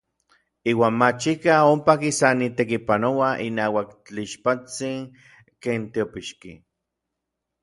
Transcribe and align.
Iuan 0.71 0.93
mach 0.99 1.25
ikaj 1.33 1.57
ompa 1.73 1.93
kisani 2.01 2.47
tekipanoua 2.57 3.29
inauak 3.47 3.89
tlixpantsin 4.05 4.99
kej 5.61 5.77
teopixki. 5.93 6.51